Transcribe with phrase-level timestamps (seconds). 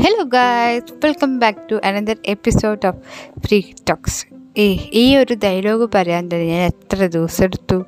[0.00, 2.96] Hello guys welcome back to another episode of
[3.46, 4.26] free talks
[4.58, 7.84] ഈ ഈ ഒരു dialogue പറയാൻ തന്നെ ഞാൻ എത്ര ദിവസം എടുത്തു?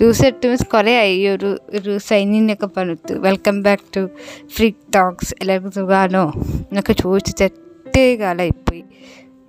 [0.00, 1.16] ദിവസം എടുത്തു മീൻസ് കുറേ ആയി.
[1.16, 4.08] ഈ ഒരു ഒരു സൈനിനൊക്കെ പറഞ്ഞെടുത്തു welcome back to
[4.46, 8.84] free talks എല്ലാവർക്കും സുഖമാണോ എന്നൊക്കെ ചോദിച്ചിട്ട് ഒത്തിരി കാലമായിപ്പോയി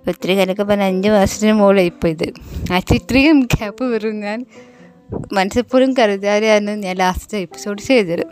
[0.07, 2.33] ഒത്തിരി കാലമൊക്കെ പറഞ്ഞാൽ അഞ്ച് മാസത്തിന് മുകളിലായിപ്പോയി ഇത്.
[2.73, 4.45] ആക്ച്വലി ഇത്രയും ഗ്യാപ്പ് വരും ഞാൻ
[5.33, 8.25] മനസ്സിപ്പോഴും കരുതാതെയാണ് ഞാൻ ലാസ്റ്റ് എപ്പിസോഡ് ചെയ്തത്.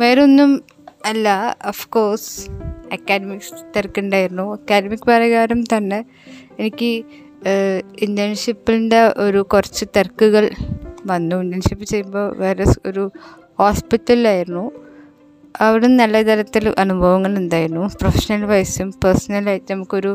[0.00, 0.62] വേറൊന്നും
[1.06, 2.32] അല്ല ഓഫ് കോഴ്സ്
[2.92, 4.52] അക്കാഡമിക്സ് തിരക്കുണ്ടായിരുന്നു.
[4.52, 6.04] അക്കാഡമിക് പ്രകാരം തന്നെ
[6.58, 6.90] എനിക്ക്
[7.98, 10.50] ഇന്റേൺഷിപ്പിന്റെ ഒരു കുറച്ച് തിരക്കുകൾ
[11.06, 11.36] വന്നു.
[11.36, 13.04] ഇന്റേൺഷിപ്പ് ചെയ്യുമ്പോൾ വേറെ ഒരു
[13.58, 14.64] ഹോസ്പിറ്റലിലായിരുന്നു
[15.60, 17.90] അവിടെ നല്ല തരത്തിൽ അനുഭവങ്ങൾ ഉണ്ടായിരുന്നു.
[18.00, 20.12] പ്രൊഫഷണൽ വൈസും പേഴ്സണലായിട്ട് നമുക്കൊരു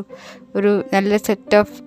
[0.56, 1.78] ഒരു നല്ല സെറ്റ് ഓഫ്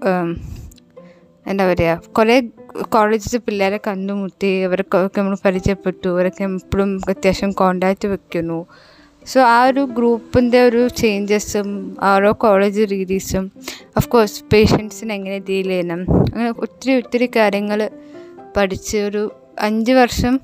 [1.47, 2.37] എന്താ പറയുക കുറേ
[2.79, 8.67] കോളേജിൽ പിള്ളേരെ കണ്ടുമുട്ടി അവരൊക്കെ നമ്മൾ പരിചയപ്പെട്ടു അവരൊക്കെ എപ്പോഴും അത്യാവശ്യം കോണ്ടാക്റ്റ് വെക്കുന്നു.
[9.27, 13.53] സോ ആ ഒരു ഗ്രൂപ്പിന്റെ ഒരു ചേഞ്ചസും ഓരോ കോളേജ് രീതിസും
[13.97, 17.91] ഓഫ് കോഴ്സ് പേഷ്യൻസിനെ എങ്ങനെ ഡീൽ ചെയ്യണം അങ്ങനെ ഒത്തിരി ഒത്തിരി കാര്യങ്ങൾ
[18.57, 20.41] പഠിച്ച് ഒരു അഞ്ച് വർഷം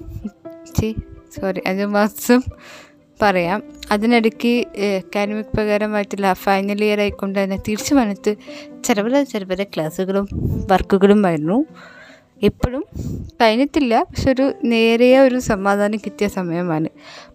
[1.41, 2.43] സോറി അഞ്ച് മാസം
[3.23, 3.63] പറയാം.
[3.91, 8.37] അതിനിടയ്ക്ക് അക്കാഡമിക് പ്രകാരമായിട്ടുള്ള ഫൈനൽ ഇയർ ആയിക്കൊണ്ട് തന്നെ തിരിച്ചു വന്നിട്ട്
[8.85, 10.29] ചെറുപല ചെറുപല ക്ലാസ്സുകളും
[10.73, 11.65] വർക്കുകളുമായിരുന്നു
[12.43, 12.85] ഇപ്പോഴും
[13.43, 16.89] കഴിഞ്ഞിട്ടില്ല പക്ഷെ ഒരു നേരിയ ഒരു സമാധാനം കിട്ടിയ സമയമാണ്.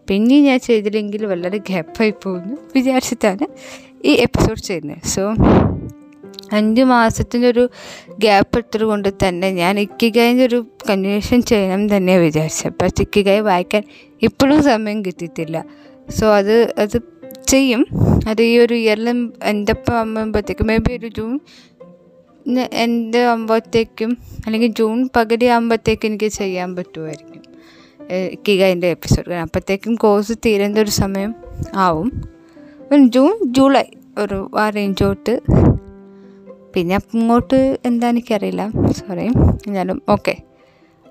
[0.08, 3.48] പിന്നെ ഞാൻ ചെയ്തില്ലെങ്കിൽ വളരെ ഗ്യാപ്പായി പോകുന്നു വിചാരിച്ചിട്ടാണ്
[4.06, 5.08] ഈ എപ്പിസോഡ് ചെയ്യുന്നത്.
[5.08, 5.34] സോ
[6.54, 7.70] അഞ്ച് മാസത്തിന്റെ ഒരു
[8.20, 12.74] ഗ്യാപ്പ് എടുത്തത് കൊണ്ട് തന്നെ ഞാൻ ഇക്കിഗായിന്റെ ഒരു കൺവെൻഷൻ ചെയ്യണം തന്നെ വിചാരിച്ചത്.
[12.82, 13.84] പക്ഷേ ഇക്കിഗായി വായിക്കാൻ
[14.22, 15.66] ഇപ്പോഴും സമയം കിട്ടിയിട്ടില്ല.
[16.10, 17.02] സോ അത് അത്
[17.48, 17.86] ചെയ്യും.
[18.28, 21.40] അത് ഈ ഒരു ഇയറിലും എന്റെ അപ്പം ആകുമ്പോഴത്തേക്കും മേ ബി ഒരു ജൂൺ
[22.74, 27.42] എന്റെ ആകുമ്പോഴത്തേക്കും അല്ലെങ്കിൽ ജൂൺ പകുതി ആകുമ്പോഴത്തേക്കും എനിക്ക് ചെയ്യാൻ പറ്റുമായിരിക്കും.
[28.48, 31.36] കിഗൈന്റെ എപ്പിസോഡ് അപ്പോഴത്തേക്കും കോഴ്സ് തീരേണ്ട ഒരു സമയം
[31.76, 32.24] ആവും.
[33.08, 33.84] ജൂൺ ജൂലൈ
[34.18, 35.40] ഒരു ആ റേഞ്ച് തൊട്ട്
[36.74, 38.72] പിന്നെ അങ്ങോട്ട് എന്താ എനിക്കറിയില്ല.
[38.92, 39.26] സോറി.
[39.68, 40.38] എന്നാലും ഓക്കെ.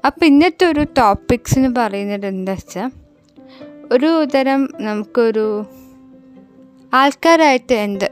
[0.06, 2.90] അപ്പം ഇന്നത്തെ ഒരു ടോപ്പിക്സിന് പറയുന്നത് എന്താ വെച്ചാൽ
[3.92, 5.64] ഒരു തരം നമുക്കൊരു
[6.94, 8.06] ആൾക്കാരായിട്ട് എന്ത്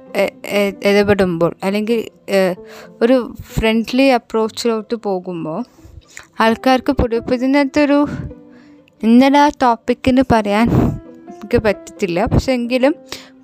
[0.88, 2.10] ഇടപെടുമ്പോൾ അല്ലെങ്കിൽ
[3.02, 5.64] ഒരു ഫ്രണ്ട്ലി അപ്രോച്ചിലോട്ട് പോകുമ്പോൾ
[6.40, 8.06] ആൾക്കാർക്ക് പുതിയ ഇതിനകത്തൊരു
[9.02, 10.68] ഇന്നലെ ആ ടോപ്പിക്കിന് പറയാൻ
[11.32, 12.24] എനിക്ക് പറ്റത്തില്ല.
[12.24, 12.94] പക്ഷെ എങ്കിലും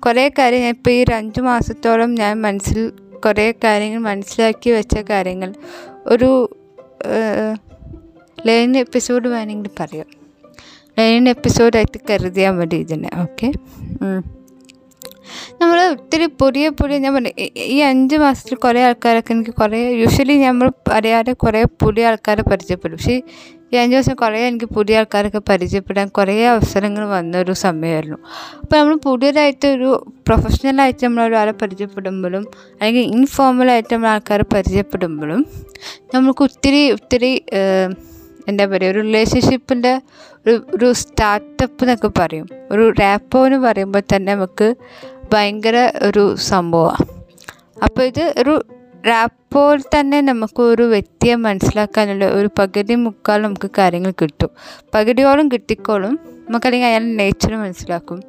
[0.05, 2.91] കുറേ കാര്യം ഞാൻ ഇപ്പോൾ ഈ ഒരു അഞ്ച് മാസത്തോളം ഞാൻ മനസ്സിൽ
[3.25, 5.53] കുറേ കാര്യങ്ങൾ മനസ്സിലാക്കി വെച്ച കാര്യങ്ങൾ
[6.07, 6.29] ഒരു
[8.47, 10.07] ലൈൻ എപ്പിസോഡ് വേണമെങ്കിൽ പറയാം.
[10.99, 13.09] ലൈൻ എപ്പിസോഡായിട്ട് കരുതിയാൽ മതി ഇതിനെ.
[13.21, 13.47] ഓക്കെ?
[15.61, 17.33] നമ്മൾ ഒത്തിരി പുതിയ പുതിയ ഞാൻ പറഞ്ഞു
[17.75, 22.97] ഈ അഞ്ച് മാസത്തിൽ കുറേ ആൾക്കാരൊക്കെ എനിക്ക് കുറേ യൂഷ്വലി നമ്മൾ അറിയാതെ കുറേ പുതിയ ആൾക്കാരെ പരിചയപ്പെടും.
[22.97, 23.17] പക്ഷേ
[23.73, 28.17] ഈ അഞ്ച് ദിവസം കുറേ എനിക്ക് പുതിയ ആൾക്കാരൊക്കെ പരിചയപ്പെടാൻ കുറേ അവസരങ്ങൾ വന്ന ഒരു സമയമായിരുന്നു.
[28.61, 29.89] അപ്പോൾ നമ്മൾ പുതിയതായിട്ട് ഒരു
[30.27, 32.45] പ്രൊഫഷണലായിട്ട് നമ്മൾ ഒരാളെ പരിചയപ്പെടുമ്പോഴും
[32.79, 35.41] അല്ലെങ്കിൽ ഇൻഫോർമലായിട്ട് നമ്മൾ ആൾക്കാരെ പരിചയപ്പെടുമ്പോഴും
[36.13, 37.31] നമുക്ക് ഒത്തിരി ഒത്തിരി
[38.47, 40.01] എന്താ പറയുക ഒരു റിലേഷൻഷിപ്പിന്റെ
[40.45, 42.47] ഒരു ഒരു സ്റ്റാർട്ടപ്പ് എന്നൊക്കെ പറയും.
[42.71, 44.67] ഒരു റാപ്പോ എന്ന് പറയുമ്പോൾ തന്നെ നമുക്ക്
[45.33, 47.05] ഭയങ്കര ഒരു സംഭവമാണ്.
[47.83, 48.65] അപ്പോൾ ഇത് ഒരു
[49.07, 54.49] റാപ്പോൾ തന്നെ നമുക്ക് ഒരു വ്യക്തിയെ മനസ്സിലാക്കാനുള്ള ഒരു പകുതി മുക്കാൽ നമുക്ക് കാര്യങ്ങൾ കിട്ടും.
[54.93, 56.19] പകുതിയോളം കിട്ടിക്കോളും.
[56.49, 58.23] നമുക്കല്ലെങ്കിൽ അയാളെ നേച്ചർ മനസ്സിലാക്കും.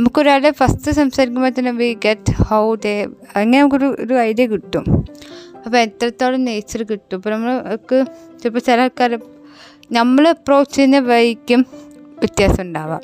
[0.00, 3.04] നമുക്കൊരാളെ ഫസ്റ്റ് സംസാരിക്കുമ്പോൾ തന്നെ വി ഗെറ്റ് ഹൗ ദേ
[3.36, 5.04] അങ്ങനെ നമുക്കൊരു ഒരു ഐഡിയ കിട്ടും.
[5.66, 7.16] അപ്പോൾ എത്രത്തോളം നേച്ചർ കിട്ടും.
[7.16, 8.04] ഇപ്പോൾ നമ്മൾക്ക്
[8.42, 9.20] ചിലപ്പോൾ ചില ആൾക്കാർ
[9.92, 11.66] നമ്മൾ അപ്രോച്ച് ചെയ്യുന്ന വഴിക്കും
[12.18, 13.00] വ്യത്യാസം ഉണ്ടാവാം.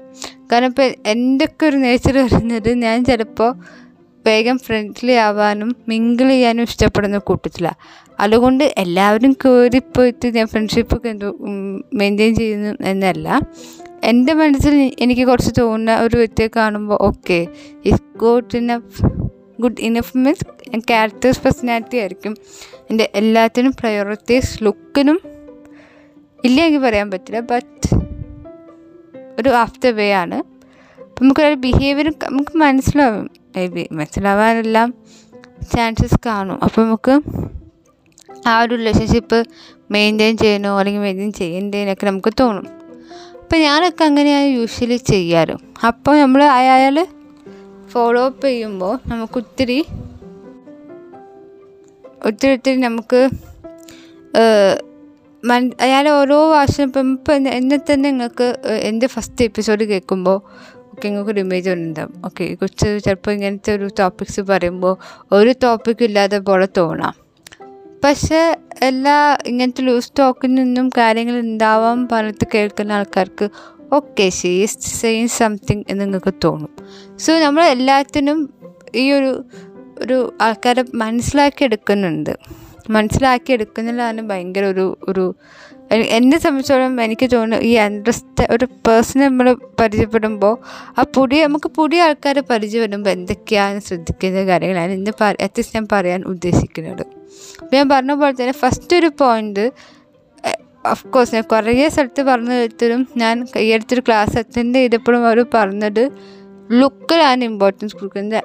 [0.51, 3.51] കാരണം ഇപ്പോൾ എന്റെയൊക്കെ ഒരു നേച്ചർ പറയുന്നത് ഞാൻ ചിലപ്പോൾ
[4.25, 7.79] വേഗം ഫ്രണ്ട്ലി ആവാനും മിങ്കിൾ ചെയ്യാനും ഇഷ്ടപ്പെടുന്ന കൂട്ടത്തിലാണ്
[8.21, 11.29] അതുകൊണ്ട് എല്ലാവരും കയറിപ്പോയിട്ട് ഞാൻ ഫ്രണ്ട്ഷിപ്പൊക്കെ എന്തോ
[11.93, 13.27] മെയിന്റെയിൻ ചെയ്യുന്നു എന്നല്ല.
[14.05, 17.39] എന്റെ മനസ്സിൽ എനിക്ക് കുറച്ച് തോന്നുന്ന ഒരു വ്യക്തിയെ കാണുമ്പോൾ okay
[17.85, 19.03] is good enough
[19.61, 20.45] good enough means
[20.89, 22.33] characters personality ആയിരിക്കും.
[22.91, 25.19] എന്റെ എല്ലാത്തിനും പ്രയോറിറ്റീസ് ലുക്കിനും
[26.45, 27.87] ഇല്ല എനിക്ക് പറയാൻ പറ്റില്ല ബട്ട്
[29.39, 30.35] ഒരു ആഫ്റ്റർ വേ ആണ്.
[30.35, 33.31] അപ്പം നമുക്കൊരു ബിഹേവിയർ നമുക്ക് മനസ്സിലാവും.
[33.93, 34.95] മനസ്സിലാവാനെല്ലാം
[35.77, 36.65] ചാൻസസ് കാണും.
[36.65, 37.21] അപ്പോൾ നമുക്ക്
[38.47, 39.47] ആ ഒരു റിലേഷൻഷിപ്പ്
[39.91, 42.67] മെയിന്റെയിൻ ചെയ്യണോ അല്ലെങ്കിൽ മെയിന്റെയിൻ ചെയ്യേണ്ടതിനൊക്കെ നമുക്ക് തോന്നും.
[43.43, 45.57] അപ്പം ഞാനൊക്കെ അങ്ങനെയാണ് യൂഷ്വലി ചെയ്യാറ്.
[45.87, 47.07] അപ്പോൾ നമ്മൾ അയാൾ
[47.89, 49.85] ഫോളോ അപ്പ് ചെയ്യുമ്പോൾ നമുക്ക് ഒത്തിരി
[52.25, 53.29] ഒത്തിരി ഒത്തിരി നമുക്ക്
[55.87, 60.41] ഞാൻ ഓരോ ഭാഷയും ഇപ്പം ഇപ്പം എന്നെ തന്നെ നിങ്ങൾക്ക് എന്റെ ഫസ്റ്റ് എപ്പിസോഡ് കേൾക്കുമ്പോൾ
[60.77, 62.23] ഓക്കെ നിങ്ങൾക്ക് ഒരു ഇമേജ് ഉണ്ടാവും.
[62.25, 64.97] ഓക്കെ കുറച്ച് ചിലപ്പോൾ ഇങ്ങനത്തെ ഒരു ടോപ്പിക്സ് പറയുമ്പോൾ
[65.33, 67.15] ഒരു ടോപ്പിക് ഇല്ലാതെ പോലെ തോന്നാം.
[68.05, 73.49] പക്ഷേ എല്ലാ ഇങ്ങനത്തെ ലൂസ് ടോക്കിൽ നിന്നും കാര്യങ്ങൾ ഉണ്ടാവാൻ പറഞ്ഞിട്ട് കേൾക്കുന്ന ആൾക്കാർക്ക്
[73.93, 76.71] ഓക്കെ ഷീ ഈസ് സംതിങ് എന്ന് നിങ്ങൾക്ക് തോന്നും.
[77.17, 78.55] സോ നമ്മൾ എല്ലാത്തിനും
[78.95, 79.45] ഈ ഒരു
[79.99, 82.37] ഒരു ആൾക്കാരെ മനസ്സിലാക്കി എടുക്കുന്നുണ്ട്.
[82.91, 83.53] മനസ്സിലാക്കി
[84.29, 85.35] ഭയങ്കര ഒരു ഒരു
[85.91, 90.59] എന്നെ സംബന്ധിച്ചോളം എനിക്ക് തോന്നുന്നു ഈ അണ്ടർസ്റ്റാ ഒരു പേഴ്സണെ നമ്മൾ പരിചയപ്പെടുമ്പോൾ
[90.99, 97.05] ആ പുതിയ നമുക്ക് പുതിയ ആൾക്കാരെ പരിചയപ്പെടുമ്പോൾ എന്തൊക്കെയാണ് ശ്രദ്ധിക്കുന്ന കാര്യങ്ങളാണ് ഇന്ന് അത്യാവശ്യം ഞാൻ പറയാൻ ഉദ്ദേശിക്കുന്നത്.
[97.73, 99.73] ഞാൻ പറഞ്ഞ പോലെ തന്നെ ഫസ്റ്റ് ഒരു പോയിന്റ്
[100.87, 106.11] ഓഫ് കോഴ്സ് ഞാൻ കുറേ സ്ഥലത്ത് പറഞ്ഞു കേട്ടിട്ടും ഞാൻ ഈ അടുത്തൊരു ക്ലാസ് അറ്റൻഡ് ചെയ്തപ്പോഴും അവർ പറഞ്ഞത്
[106.71, 108.43] ലുക്കിലാണ് ഇമ്പോർട്ടൻസ് കൊടുക്കുന്നത്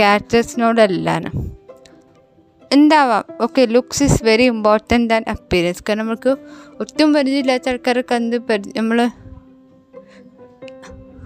[0.00, 1.57] ക്യാരക്ടേഴ്സിനോടല്ലാണ്
[2.74, 6.36] ഉണ്ടാവാം okay looks is very important and appearance കാരണം നമുക്ക്
[6.80, 9.10] ഒട്ടും പരിചയമില്ലാത്ത ആൾക്കാരൊക്കെ എന്ത് പരി നമ്മൾ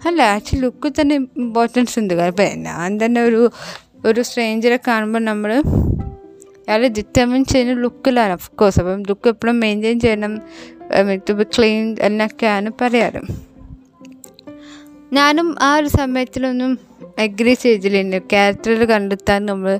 [0.07, 2.15] അല്ല ആക്ച്വലി ലുക്ക് തന്നെ ഇമ്പോർട്ടൻസ് ഉണ്ട്.
[2.15, 3.51] കാരണം ഞാൻ തന്നെ ഒരു
[4.05, 5.63] ഒരു സ്ട്രേഞ്ചറെ കാണുമ്പോൾ നമ്മൾ
[6.69, 10.43] അയാൾ ഡിറ്റർമിൻ ചെയ്യുന്ന ലുക്കിലാണ് ഓഫ് കോഴ്സ് അപ്പം ലുക്ക് എപ്പോഴും മെയിന്റെയിൻ ചെയ്യണം.
[11.17, 13.23] ടു ക്ലീൻ എന്നൊക്കെയാണ് പറയാറ്.
[15.13, 16.79] ഞാനും ആ ഒരു സമയത്തിലൊന്നും
[17.19, 18.19] അഗ്രി ചെയ്തില്ല.
[18.19, 19.79] ക്യാരക്ടർ കണ്ടെത്താൻ നമ്മൾ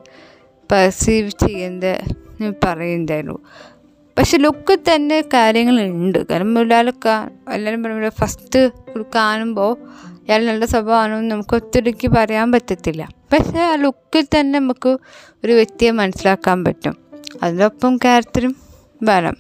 [0.73, 2.01] പെർസീവ് ചെയ്യുന്നത്
[2.65, 3.39] പറയുന്നുണ്ടായിരുന്നു.
[4.19, 6.27] പക്ഷെ ലുക്ക് തന്നെ കാര്യങ്ങളുണ്ട്.
[6.27, 8.71] കാരണം ഒരാൾ കാ എല്ലാവരും പറയുമ്പോൾ ഫസ്റ്റ്
[9.15, 9.77] കാണുമ്പോൾ
[10.29, 13.09] അയാൾ നല്ല സ്വഭാവമാണെന്ന് നമുക്ക് ഒത്തിരിക്ക് പറയാൻ പറ്റത്തില്ല.
[13.33, 14.99] പക്ഷേ ആ ലുക്കിൽ തന്നെ നമുക്ക്
[15.45, 16.97] ഒരു വ്യക്തിയെ മനസ്സിലാക്കാൻ പറ്റും.
[17.43, 18.57] അതിനൊപ്പം ക്യാരക്ടറും
[19.03, 19.37] വേണം.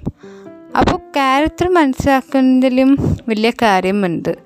[0.78, 4.36] അപ്പോൾ ക്യാരക്ടർ മനസ്സിലാക്കുന്നതിലും വലിയ കാര്യമുണ്ട്.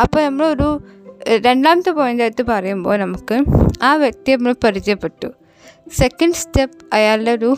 [0.00, 0.82] അപ്പോൾ നമ്മളൊരു
[1.28, 3.44] രണ്ടാമത്തെ പോയിന്റായിട്ട് പറയുമ്പോൾ നമുക്ക്
[3.82, 5.32] ആ വ്യക്തിയെ നമ്മൾ പരിചയപ്പെട്ടു.
[5.92, 7.56] സെക്കൻഡ് സ്റ്റെപ്പ് അയാളുടെ ഒരു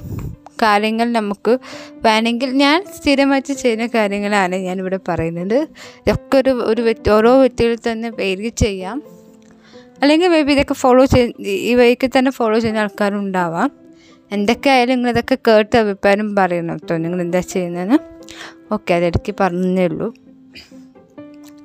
[0.63, 1.59] കാര്യങ്ങൾ നമുക്ക്
[2.05, 5.69] വേണമെങ്കിൽ ഞാൻ സ്ഥിരമായിട്ട് ചെയ്യുന്ന കാര്യങ്ങളാണ് ഞാനിവിടെ പറയുന്നത്.
[5.99, 9.03] ഇതൊക്കെ ഒരു ഒരു വ്യക്തി ഓരോ വ്യക്തികളിൽ തന്നെ പേര് ചെയ്യാം.
[10.03, 13.71] അല്ലെങ്കിൽ മേ ബി ഇതൊക്കെ ഫോളോ ചെയ്യ ഈ വഴിക്ക് തന്നെ ഫോളോ ചെയ്യുന്ന ആൾക്കാരുണ്ടാവാം.
[14.33, 17.99] എന്തൊക്കെയായാലും നിങ്ങളിതൊക്കെ കേട്ട് അഭിപ്രായം പറയണം കേട്ടോ നിങ്ങൾ എന്താ ചെയ്യുന്നതെന്ന്.
[18.73, 20.15] ഓക്കെ അതെടുക്ക് പറഞ്ഞേ ഉള്ളൂ.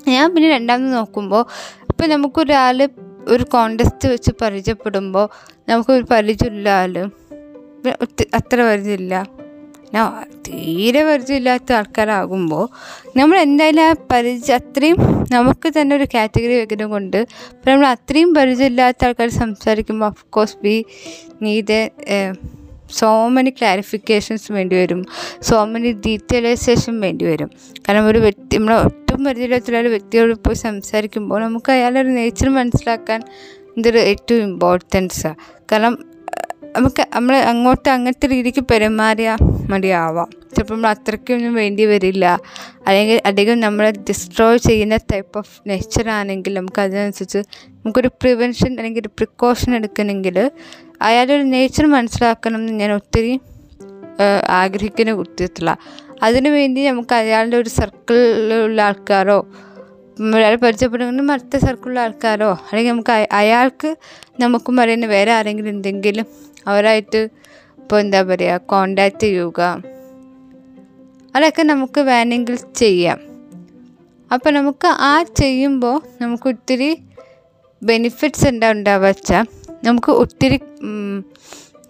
[0.08, 1.46] ഞാൻ പിന്നെ രണ്ടാമത് നോക്കുമ്പോൾ
[1.90, 2.90] ഇപ്പം നമുക്കൊരാൾ
[3.28, 5.30] ഒരു കോണ്ടസ്റ്റ് വെച്ച് പരിചയപ്പെടുമ്പോൾ
[5.70, 7.08] നമുക്കൊരു പരിചയമില്ലാലും?
[8.34, 9.16] അത്ര പരിചയമില്ല.
[10.48, 12.66] തീരെ പരിചയമില്ലാത്ത ആൾക്കാരാകുമ്പോൾ
[13.18, 14.98] നമ്മൾ എന്തായാലും ആ പരിചയം അത്രയും
[15.32, 20.86] നമുക്ക് തന്നെ ഒരു കാറ്റഗറി വെക്കുന്നത് കൊണ്ട് ഇപ്പം നമ്മൾ അത്രയും പരിചയമില്ലാത്ത ആൾക്കാർ സംസാരിക്കുമ്പോൾ of course we
[21.42, 21.80] need
[22.92, 25.06] so many clarifications വേണ്ടി വരും.
[25.42, 27.52] സോ മെനി ഡീറ്റെയിലൈസേഷൻ വേണ്ടി വരും.
[27.88, 33.22] കാരണം ഒരു വ്യക്തി നമ്മൾ ഒട്ടും പരിചയമില്ലാത്ത വ്യക്തിയോട് പോയി സംസാരിക്കുമ്പോൾ നമുക്ക് അയാളുടെ ഒരു നേച്ചർ മനസ്സിലാക്കാൻ
[33.78, 36.06] ഇതൊരു ഏറ്റവും ഇമ്പോർട്ടൻസാണ് കാരണം
[36.78, 39.38] നമുക്ക് നമ്മൾ അങ്ങോട്ട് അങ്ങനത്തെ രീതിക്ക് പെരുമാറിയാൽ
[39.70, 40.30] മതിയാവാം.
[40.56, 42.40] ചിലപ്പോൾ നമ്മൾ അത്രയ്ക്കൊന്നും വേണ്ടി വരില്ല.
[42.88, 49.08] അല്ലെങ്കിൽ അധികം നമ്മളെ ഡിസ്ട്രോയ് ചെയ്യുന്ന ടൈപ്പ് ഓഫ് നേച്ചർ ആണെങ്കിൽ നമുക്ക് അതിനനുസരിച്ച് നമുക്കൊരു പ്രിവെൻഷൻ അല്ലെങ്കിൽ ഒരു
[49.08, 50.52] പ്രിക്കോഷൻ എടുക്കണമെങ്കിൽ
[51.02, 53.40] അയാളൊരു നേച്ചർ മനസ്സിലാക്കണം എന്ന് ഞാൻ ഒത്തിരി
[54.50, 55.78] ആഗ്രഹിക്കുന്ന കുറ്റത്തില്ല
[56.24, 59.48] അതിനു വേണ്ടി നമുക്ക് അയാളുടെ ഒരു സർക്കിളിലുള്ള ആൾക്കാരോ
[60.22, 62.52] ഒരാൾ പരിചയപ്പെടുന്ന അടുത്ത സർക്കിളിലെ ആൾക്കാരോ?
[62.52, 63.96] അല്ലെങ്കിൽ നമുക്ക് അയ- അയാൾക്ക്
[64.40, 66.26] നമുക്കും പറയുന്ന വേറെ ആരെങ്കിലും എന്തെങ്കിലും
[66.68, 67.18] അവരായിട്ട്
[67.78, 69.84] ഇപ്പോൾ എന്താ പറയുക കോണ്ടാക്ട് ചെയ്യുക.
[71.36, 73.20] അതൊക്കെ നമുക്ക് വേണമെങ്കിൽ ചെയ്യാം.
[74.34, 76.98] അപ്പോൾ നമുക്ക് ആ ചെയ്യുമ്പോൾ നമുക്ക് ഒത്തിരി
[77.84, 79.46] ബെനിഫിറ്റ്സ് എന്താ ഉണ്ടാവുക വെച്ചാൽ
[79.84, 80.60] നമുക്ക് ഒത്തിരി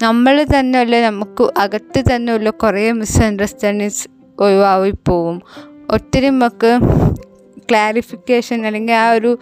[0.04, 4.08] നമ്മൾ തന്നെ അല്ല നമുക്ക് അകത്ത് തന്നെ ഉള്ള കുറേ മിസ്അണ്ടർസ്റ്റാൻഡിങ്സ്
[4.40, 5.42] ഒഴിവായി പോവും.
[5.90, 6.80] ഒത്തിരി നമുക്ക്
[7.72, 9.40] ക്ലാരിഫിക്കേഷൻ അല്ലെങ്കിൽ ആ ഒരു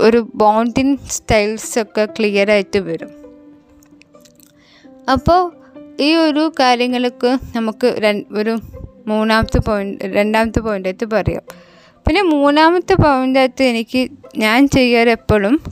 [0.00, 3.10] ഒരു ബോണ്ടിങ് സ്റ്റൈൽസൊക്കെ ക്ലിയർ ആയിട്ട് വരും.
[5.12, 5.40] അപ്പോൾ
[6.02, 8.58] ഈ ഒരു കാര്യങ്ങൾക്ക് നമുക്ക് ഒരു
[9.06, 11.42] മൂന്നാമത്തെ പോയിന്റ് രണ്ടാമത്തെ പോയിന്റായിട്ട് പറയാം.
[12.06, 15.62] പിന്നെ മൂന്നാമത്തെ പോയിന്റായിട്ട് എനിക്ക് ഞാൻ ചെയ്യാറ് എപ്പോഴും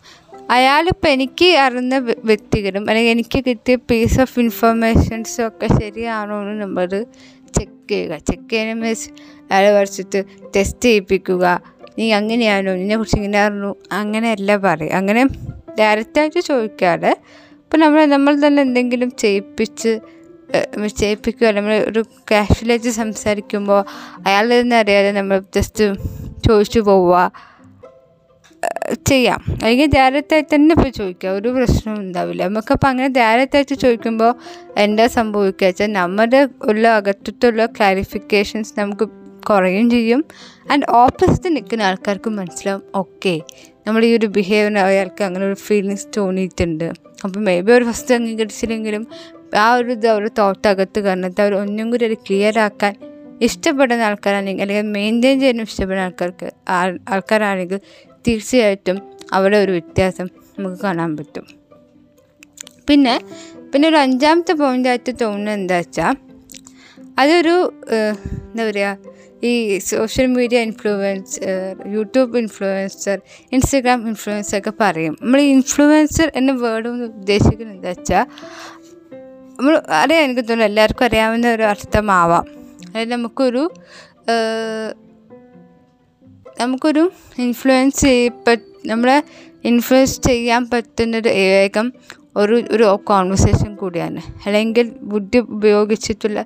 [0.50, 1.94] അയാളിപ്പോൾ എനിക്ക് അറിഞ്ഞ
[2.24, 7.04] വ്യക്തികളും അല്ലെങ്കിൽ എനിക്ക് കിട്ടിയ പീസ് ഓഫ് ഇൻഫർമേഷൻസും ഒക്കെ ശരിയാണോ എന്ന് നമ്മൾ
[7.58, 8.18] ചെക്ക് ചെയ്യുക.
[8.18, 8.94] ചെക്ക് ചെയ്യുന്ന
[9.50, 10.24] അയാൾ വരച്ചിട്ട്
[10.56, 11.62] ടെസ്റ്റ് ചെയ്യിപ്പിക്കുക.
[11.98, 12.74] നീ അങ്ങനെയാണോ?
[12.74, 13.76] നിന്നെ കുറിച്ച് ഇങ്ങനെ അറിഞ്ഞു?
[13.92, 15.26] അങ്ങനെയല്ല പറയും അങ്ങനെ
[15.78, 17.16] ഡയറക്റ്റായിട്ട് ചോദിക്കാതെ
[17.56, 20.00] ഇപ്പം നമ്മൾ നമ്മൾ തന്നെ എന്തെങ്കിലും ചെയ്യിപ്പിച്ച്
[20.96, 23.84] ചെയ്യിപ്പിക്കുക നമ്മൾ ഒരു കാഷ്വലായിട്ട് സംസാരിക്കുമ്പോൾ
[24.26, 25.94] അയാളിൽ നിന്ന് അറിയാതെ നമ്മൾ ജസ്റ്റ്
[26.46, 27.32] ചോദിച്ചു പോവുക
[29.08, 29.40] ചെയ്യാം.
[29.50, 31.30] അല്ലെങ്കിൽ ധാരത്തായിട്ട് തന്നെ ഇപ്പോൾ ചോദിക്കുക.
[31.30, 32.46] ഒരു പ്രശ്നവും ഉണ്ടാവില്ല.
[32.46, 34.34] നമുക്കപ്പോൾ അങ്ങനെ ധാരത്തായിട്ട് ചോദിക്കുമ്പോൾ
[34.76, 40.24] എന്താ സംഭവിക്കുക വെച്ചാൽ നമ്മുടെ ഉള്ള അകത്തുള്ള ക്ലാരിഫിക്കേഷൻസ് നമുക്ക് കുറയും ചെയ്യും.
[40.72, 43.40] ആൻഡ് ഓപ്പോസിറ്റ് നിൽക്കുന്ന ആൾക്കാർക്ക് മനസ്സിലാവും ഓക്കെ
[43.86, 46.84] നമ്മൾ ഈ ഒരു ബിഹേവിയർ അയാൾക്ക് അങ്ങനെ ഒരു ഫീലിങ്സ് തോന്നിയിട്ടുണ്ട്.
[47.24, 49.06] അപ്പോൾ മേ ബി അവർ ഫസ്റ്റ് അംഗീകരിച്ചില്ലെങ്കിലും
[49.56, 52.94] ആ ഒരു ഇത് ഒരു തോട്ടകത്ത് കാരണത്തെ അവർ ഒന്നും കൂടി അത് ക്ലിയർ ആക്കാൻ
[53.40, 57.80] ഇഷ്ടപ്പെടുന്ന ആൾക്കാരാണെങ്കിൽ അല്ലെങ്കിൽ മെയിന്റെയിൻ ചെയ്യാനും ഇഷ്ടപ്പെടുന്ന ആൾക്കാർക്ക് ആൾ- ആൾക്കാരാണെങ്കിൽ
[58.28, 59.02] തീർച്ചയായിട്ടും
[59.32, 60.28] അവിടെ ഒരു വ്യത്യാസം
[60.58, 61.46] നമുക്ക് കാണാൻ പറ്റും.
[62.88, 63.20] പിന്നെ
[63.72, 66.16] പിന്നെ ഒരു അഞ്ചാമത്തെ പോയിന്റായിട്ട് തോന്നുന്നത് എന്താ വെച്ചാൽ
[67.18, 67.72] അതൊരു
[68.50, 68.96] എന്താ പറയുക
[69.42, 73.20] ഈ social media influencer YouTube influencer
[73.52, 75.18] Instagram influencer ഒക്കെ പറയും.
[75.22, 78.26] നമ്മൾ ഇൻഫ്ലുവൻസർ എന്ന വേർഡ് കൊണ്ട് ഉദ്ദേശിക്കുന്നത് എന്താ വെച്ചാൽ
[79.58, 82.46] നമ്മൾ അറിയാം എനിക്ക് തോന്നുന്നു എല്ലാവർക്കും അറിയാവുന്ന ഒരു അർത്ഥമാവാം.
[82.88, 83.70] അതായത് നമുക്കൊരു
[86.60, 89.22] നമുക്കൊരു ഇൻഫ്ലുവൻസ് ചെയ്യപ്പെ നമ്മളെ
[89.64, 91.92] ഇൻഫ്ലുവൻസ് ചെയ്യാൻ പറ്റുന്നൊരു ഏകം
[92.36, 94.20] ഒരു ഒരു കോൺവെർസേഷൻ കൂടിയാണ്.
[94.46, 96.44] അല്ലെങ്കിൽ ബുദ്ധി ഉപയോഗിച്ചിട്ടുള്ള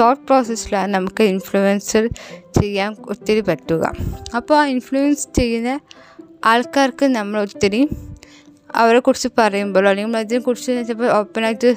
[0.00, 2.08] തോട്ട് പ്രോസസ്സിലാണ് നമുക്ക് ഇൻഫ്ലുവൻസർ
[2.60, 3.92] ചെയ്യാൻ ഒത്തിരി പറ്റുക.
[4.36, 5.80] അപ്പോൾ ആ ഇൻഫ്ലുവൻസ് ചെയ്യുന്ന
[6.44, 7.88] ആൾക്കാർക്ക് നമ്മൾ ഒത്തിരി
[8.74, 11.76] അവരെക്കുറിച്ച് പറയുമ്പോൾ അല്ലെങ്കിൽ അതിനെക്കുറിച്ച് ചിലപ്പോൾ ഓപ്പണായിട്ട്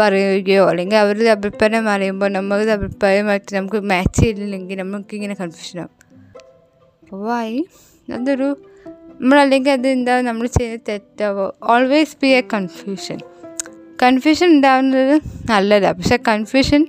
[0.00, 5.90] പറയുകയോ അല്ലെങ്കിൽ അവരുടെ അഭിപ്രായം അറിയുമ്പോൾ നമ്മളുടെ അഭിപ്രായമായിട്ട് നമുക്ക് മാച്ച് ചെയ്തില്ലെങ്കിൽ നമുക്കിങ്ങനെ കൺഫ്യൂഷനാകും
[7.12, 7.66] അപ്പോൾ ആയി
[8.12, 8.56] അതൊരു
[9.20, 11.46] നമ്മളല്ലെങ്കിൽ അത് എന്താ നമ്മൾ ചെയ്യുന്ന തെറ്റാവോ?
[11.62, 13.18] Always be a confusion
[14.02, 15.14] confusion ഉണ്ടാവുന്നത്
[15.50, 16.86] നല്ലതാണ് പക്ഷെ കൺഫ്യൂഷൻ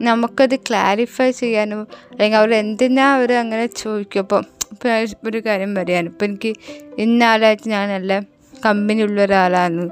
[0.00, 1.80] നമുക്കത് ക്ലാരിഫൈ ചെയ്യാനും
[2.10, 4.20] അല്ലെങ്കിൽ അവർ എന്തിനാ അവർ അങ്ങനെ ചോദിക്കും?
[4.20, 6.52] അപ്പം ഇപ്പം ഒരു കാര്യം പറയാനും ഇപ്പം എനിക്ക്
[6.98, 8.20] ഇന്നാളായിട്ട് ഞാൻ നല്ല
[8.66, 9.90] കമ്പനി ഉള്ള ഒരാളാണ്.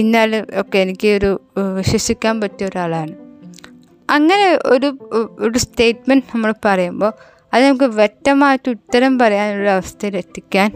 [0.00, 1.30] ഇന്നാൾ ഒക്കെ എനിക്ക് ഒരു
[1.76, 3.14] വിശ്വസിക്കാൻ പറ്റിയ ഒരാളാണ്.
[4.10, 4.88] അങ്ങനെ ഒരു
[5.40, 7.12] ഒരു സ്റ്റേറ്റ്മെന്റ് നമ്മൾ പറയുമ്പോൾ
[7.52, 10.70] അത് നമുക്ക് വ്യക്തമായിട്ട് ഉത്തരം പറയാനുള്ള അവസ്ഥയിൽ എത്തിക്കാൻ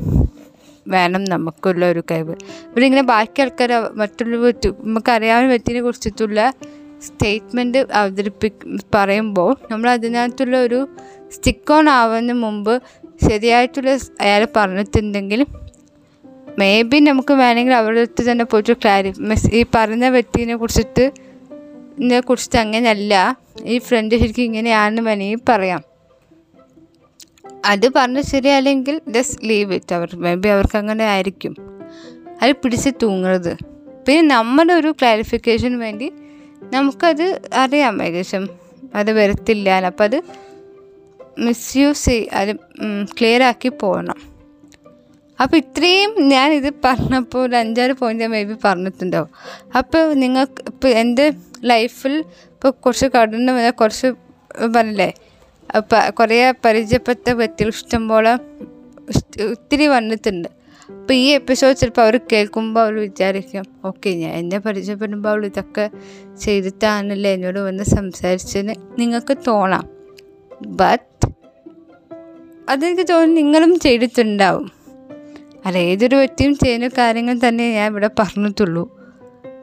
[0.89, 2.35] വേണം നമുക്കുള്ള ഒരു കഴിവ്.
[2.71, 4.37] ഇവിടെ ഇങ്ങനെ ബാക്കി ആൾക്കാർ മറ്റുള്ള
[4.85, 6.53] നമുക്കറിയാവുന്ന വ്യക്തിനെ കുറിച്ചിട്ടുള്ള
[7.07, 8.53] സ്റ്റേറ്റ്മെന്റ് അവതരിപ്പി
[8.95, 10.89] പറയുമ്പോൾ നമ്മൾ അതിനകത്തുള്ള ഒരു
[11.33, 12.83] സ്റ്റിക്ക് ഓൺ ആവുന്നതിന് മുമ്പ്
[13.29, 15.47] ശരിയായിട്ടുള്ള അയാൾ പറഞ്ഞിട്ടുണ്ടെങ്കിൽ
[16.59, 19.13] മേ ബി നമുക്ക് വേണമെങ്കിൽ അവരുടെ അടുത്ത് തന്നെ പോയിട്ട് ക്ലാരി
[19.53, 21.13] ഈ പറഞ്ഞ വ്യക്തിനെ കുറിച്ചിട്ട്
[22.21, 25.92] കുറിച്ചിട്ട് അങ്ങനെയല്ല ഈ ഫ്രണ്ട് ശരിക്കും ഇങ്ങനെയാണെന്ന് വേണമെങ്കിൽ പറയാം.
[27.65, 31.55] അത് പറഞ്ഞ് ശരിയല്ലെങ്കിൽ ജസ്റ്റ് ലീവ് ഇറ്റ് അവർ മേ ബി അവർക്ക് അങ്ങനെ ആയിരിക്കും.
[32.43, 33.53] അത് പിടിച്ച് തൂങ്ങരുത്.
[34.07, 36.13] പിന്നെ നമ്മുടെ ഒരു ക്ലാരിഫിക്കേഷന് വേണ്ടി
[36.73, 38.49] നമുക്കത് അറിയാം ഏകദേശം.
[38.95, 39.71] അത് വരത്തില്ല.
[39.87, 40.19] അപ്പം അത്
[41.39, 42.53] മിസ്യൂസ് ചെയ് അത്
[43.19, 44.19] ക്ലിയർ ആക്കി പോകണം
[45.43, 49.31] അപ്പോൾ ഇത്രയും ഇത് പറഞ്ഞപ്പോൾ ഒരു അഞ്ചാറ് പോയിന്റ് മേ ബി പറഞ്ഞിട്ടുണ്ടാവും.
[49.79, 51.33] അപ്പോൾ നിങ്ങൾക്ക് ഇപ്പോൾ എന്റെ
[51.65, 54.09] ലൈഫിൽ ഇപ്പോൾ കുറച്ച് കടന്നു കുറച്ച്
[54.77, 55.13] പറഞ്ഞില്ലേ?
[56.11, 60.49] കുറേ പരിചയപ്പെട്ട വ്യക്തികൾ ഇഷ്ടംപോലെ പോലെ ഒത്തിരി വന്നിട്ടുണ്ട്.
[60.89, 65.91] അപ്പോൾ ഈ എപ്പിസോഡ് ചിലപ്പോൾ അവർ കേൾക്കുമ്പോൾ അവർ വിചാരിക്കും ഓക്കെ ഞാൻ എന്നെ പരിചയപ്പെടുമ്പോൾ അവൾ ഇതൊക്കെ
[66.41, 69.89] ചെയ്തിട്ടാണല്ലേ എന്നോട് വന്ന് സംസാരിച്ചതിന് നിങ്ങൾക്ക് തോന്നാം.
[70.67, 71.29] ബട്ട്
[72.69, 74.71] അതെനിക്ക് തോന്നുന്നു നിങ്ങളും ചെയ്തിട്ടുണ്ടാവും.
[75.67, 79.03] അല്ല ഏതൊരു വ്യക്തിയും ചെയ്യുന്ന കാര്യങ്ങൾ തന്നെ ഞാൻ ഇവിടെ പറഞ്ഞിട്ടുള്ളൂ.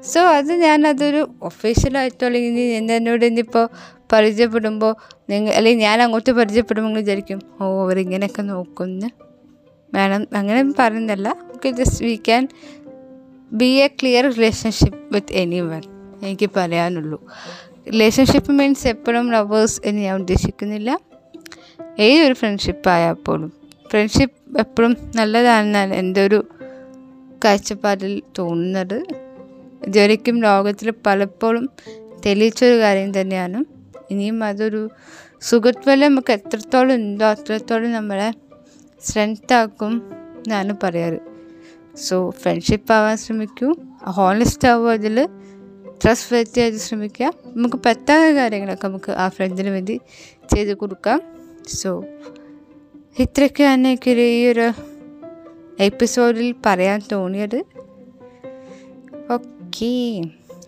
[0.01, 3.67] സോ അത് ഞാനതൊരു ഒഫീഷ്യലായിട്ടോ അല്ലെങ്കിൽ എന്നോട് ഇനിയിപ്പോൾ
[4.13, 4.95] പരിചയപ്പെടുമ്പോൾ
[5.29, 9.07] നിങ്ങൾ അല്ലെങ്കിൽ ഞാൻ അങ്ങോട്ട് പരിചയപ്പെടുമ്പോൾ നിങ്ങൾ വിചാരിക്കും ഓ അവരിങ്ങനെയൊക്കെ നോക്കുന്നു.
[9.93, 12.47] വേണം അങ്ങനെ പറയുന്നില്ല okay just we can
[13.51, 15.81] be a clear relationship with anyone
[16.23, 17.25] എനിക്ക് പറയാനുള്ളൂ.
[17.87, 20.99] റിലേഷൻഷിപ്പ് മീൻസ് എപ്പോഴും ലവേഴ്സ് എന്ന് ഞാൻ ഉദ്ദേശിക്കുന്നില്ല.
[21.99, 23.53] ഏതൊരു ഫ്രണ്ട്ഷിപ്പ് ആയാൽ പോലും
[23.91, 26.47] ഫ്രണ്ട്ഷിപ്പ് എപ്പോഴും നല്ലതാണെന്നാണ് എന്റെ ഒരു
[27.45, 29.03] കാഴ്ചപ്പാടിൽ തോന്നുന്നത്.
[29.87, 31.69] ഇതുവരയ്ക്കും ലോകത്തിൽ പലപ്പോഴും
[32.25, 33.78] തെളിയിച്ചൊരു കാര്യം തന്നെയാണ്.
[34.11, 34.89] ഇനിയും അതൊരു
[35.41, 38.33] സുഖത്വം നമുക്ക് എത്രത്തോളം ഉണ്ടോ അത്രത്തോളം നമ്മളെ
[39.03, 41.19] സ്ട്രെങ്ത് ആക്കും എന്നാണ് പറയാറ്.
[41.97, 43.75] സോ ഫ്രണ്ട്ഷിപ്പ് ആവാൻ ശ്രമിക്കൂ.
[44.03, 45.27] ഹോണസ്റ്റ് ആവുക അതിൽ.
[46.03, 47.33] ട്രസ്റ്റ് അത് ശ്രമിക്കുക.
[47.45, 49.99] നമുക്ക് പറ്റാത്ത കാര്യങ്ങളൊക്കെ നമുക്ക് ആ ഫ്രണ്ടിന് വേണ്ടി
[50.55, 51.21] ചെയ്ത് കൊടുക്കാം.
[51.67, 52.05] സോ
[53.19, 54.71] ഇത്രയൊക്കെയാണ് എനിക്ക് ഈ ഒരു
[55.79, 57.63] എപ്പിസോഡിൽ പറയാൻ തോന്നിയത്.
[59.31, 60.21] ഓക്കേ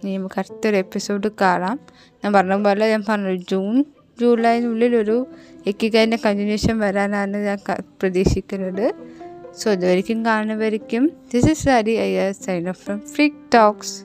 [0.06, 1.80] നമുക്ക് അടുത്തൊരു എപ്പിസോഡ് കാണാം.
[2.24, 3.86] ഞാൻ പറഞ്ഞ പോലെ ഞാൻ പറഞ്ഞു ജൂൺ
[4.22, 5.28] ജൂലൈനുള്ളിൽ ഒരു
[5.68, 7.58] എക്കിക്കാരന്റെ കണ്ടിന്യൂഷൻ വരാനാണ് ഞാൻ
[8.02, 8.94] പ്രതീക്ഷിക്കുന്നത്.
[9.58, 14.04] സോ ഇതുവരെയും കാണുന്നവരിക്കും this is Hari I sign off from free talks